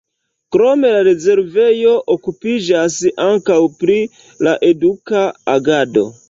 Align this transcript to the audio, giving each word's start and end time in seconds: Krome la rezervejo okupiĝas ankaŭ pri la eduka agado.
Krome 0.53 0.89
la 0.93 1.01
rezervejo 1.07 1.91
okupiĝas 2.13 2.95
ankaŭ 3.27 3.59
pri 3.83 3.99
la 4.49 4.55
eduka 4.71 5.23
agado. 5.55 6.09